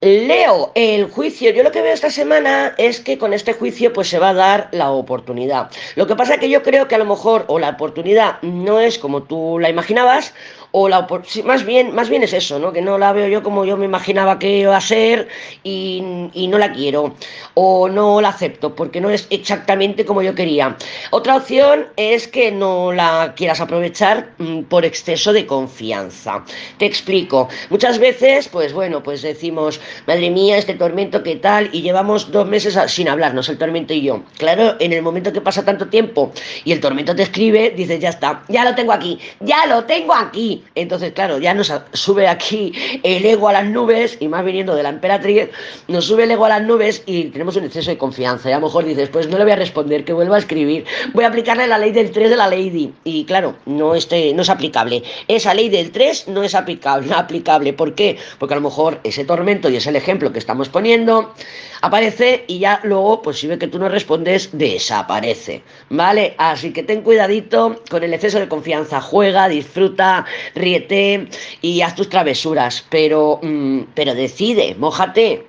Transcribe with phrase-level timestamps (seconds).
[0.00, 4.06] Leo, el juicio, yo lo que veo esta semana es que con este juicio pues
[4.08, 5.72] se va a dar la oportunidad.
[5.96, 8.78] Lo que pasa es que yo creo que a lo mejor o la oportunidad no
[8.78, 10.34] es como tú la imaginabas
[10.70, 11.06] o la
[11.44, 12.72] más bien más bien es eso, ¿no?
[12.72, 15.28] Que no la veo yo como yo me imaginaba que iba a ser
[15.62, 16.00] y,
[16.48, 17.14] no la quiero
[17.54, 20.76] o no la acepto porque no es exactamente como yo quería.
[21.10, 26.44] Otra opción es que no la quieras aprovechar mm, por exceso de confianza.
[26.78, 27.48] Te explico.
[27.70, 31.70] Muchas veces, pues bueno, pues decimos madre mía, este tormento, ¿qué tal?
[31.72, 34.22] Y llevamos dos meses sin hablarnos, el tormento y yo.
[34.38, 36.32] Claro, en el momento que pasa tanto tiempo
[36.64, 40.14] y el tormento te escribe, dices, ya está, ya lo tengo aquí, ya lo tengo
[40.14, 40.64] aquí.
[40.74, 44.82] Entonces, claro, ya nos sube aquí el ego a las nubes, y más viniendo de
[44.82, 45.50] la emperatriz,
[45.88, 48.48] nos sube el ego a las nubes y tenemos un exceso de confianza.
[48.48, 50.84] Y a lo mejor dices, pues no le voy a responder, que vuelva a escribir,
[51.12, 52.92] voy a aplicarle la ley del 3 de la Lady.
[53.04, 55.02] Y claro, no, este, no es aplicable.
[55.28, 57.72] Esa ley del 3 no es aplicable, aplicable.
[57.72, 58.18] ¿Por qué?
[58.38, 61.34] Porque a lo mejor ese tormento y ese el ejemplo que estamos poniendo,
[61.80, 66.34] aparece y ya luego, pues si ve que tú no respondes, desaparece, ¿vale?
[66.38, 71.28] Así que ten cuidadito con el exceso de confianza, juega, disfruta, ríete
[71.62, 75.47] y haz tus travesuras, pero, mm, pero decide, mójate,